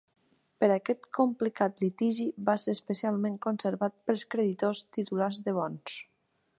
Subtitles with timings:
[0.61, 6.01] Per aquest complicat litigi va ser especialment conservat pels creditors titulars de bons.